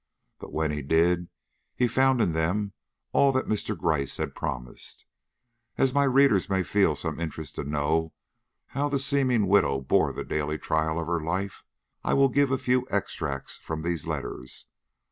[0.39, 1.29] But when he did,
[1.75, 2.73] he found in them
[3.11, 3.77] all that Mr.
[3.77, 5.05] Gryce had promised.
[5.77, 8.11] As my readers may feel some interest to know
[8.69, 11.63] how the seeming widow bore the daily trial of her life,
[12.03, 14.65] I will give a few extracts from these letters.